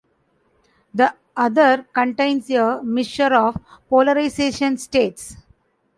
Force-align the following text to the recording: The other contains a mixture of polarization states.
The 0.95 1.13
other 1.37 1.85
contains 1.93 2.49
a 2.49 2.81
mixture 2.83 3.35
of 3.35 3.55
polarization 3.87 4.77
states. 4.79 5.35